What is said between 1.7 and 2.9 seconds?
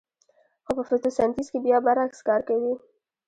برعکس کار کوي